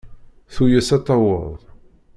[0.53, 1.59] Tuyes ad taweḍ.